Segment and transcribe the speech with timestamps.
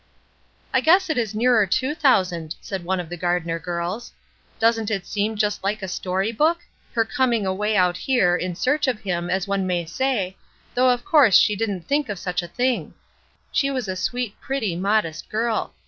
[0.73, 4.11] "I guess it is nearer two thousand," said one of the Gardner girls.
[4.57, 6.61] "Doesn't it seem just like a story book?
[6.93, 10.37] Her coming away out here, in search of him, as one may say,
[10.73, 12.95] though of course she didn't think of such a thing;
[13.51, 15.71] she was a sweet, pretty, modest girl.